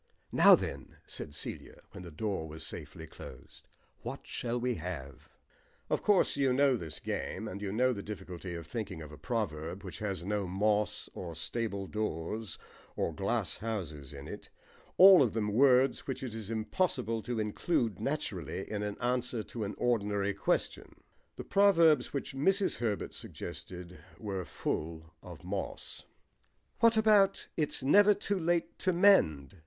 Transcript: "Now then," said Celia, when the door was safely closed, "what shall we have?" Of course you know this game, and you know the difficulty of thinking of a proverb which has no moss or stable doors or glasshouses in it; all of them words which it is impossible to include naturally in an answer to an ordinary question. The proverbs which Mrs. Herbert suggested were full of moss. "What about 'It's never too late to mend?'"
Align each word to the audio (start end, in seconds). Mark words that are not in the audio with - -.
"Now 0.31 0.55
then," 0.55 0.97
said 1.05 1.35
Celia, 1.35 1.81
when 1.91 2.01
the 2.01 2.09
door 2.09 2.47
was 2.49 2.65
safely 2.65 3.05
closed, 3.05 3.67
"what 4.01 4.25
shall 4.25 4.59
we 4.59 4.73
have?" 4.77 5.29
Of 5.91 6.01
course 6.01 6.35
you 6.35 6.51
know 6.53 6.75
this 6.75 6.99
game, 6.99 7.47
and 7.47 7.61
you 7.61 7.71
know 7.71 7.93
the 7.93 8.01
difficulty 8.01 8.55
of 8.55 8.65
thinking 8.65 9.03
of 9.03 9.11
a 9.11 9.17
proverb 9.19 9.83
which 9.83 9.99
has 9.99 10.25
no 10.25 10.47
moss 10.47 11.07
or 11.13 11.35
stable 11.35 11.85
doors 11.85 12.57
or 12.95 13.13
glasshouses 13.13 14.11
in 14.11 14.27
it; 14.27 14.49
all 14.97 15.21
of 15.21 15.33
them 15.33 15.49
words 15.53 16.07
which 16.07 16.23
it 16.23 16.33
is 16.33 16.49
impossible 16.49 17.21
to 17.21 17.39
include 17.39 17.99
naturally 17.99 18.67
in 18.71 18.81
an 18.81 18.97
answer 19.01 19.43
to 19.43 19.63
an 19.63 19.75
ordinary 19.77 20.33
question. 20.33 20.95
The 21.35 21.43
proverbs 21.43 22.11
which 22.11 22.33
Mrs. 22.33 22.77
Herbert 22.77 23.13
suggested 23.13 23.99
were 24.17 24.45
full 24.45 25.13
of 25.21 25.43
moss. 25.43 26.05
"What 26.79 26.97
about 26.97 27.47
'It's 27.55 27.83
never 27.83 28.15
too 28.15 28.39
late 28.39 28.79
to 28.79 28.93
mend?'" 28.93 29.59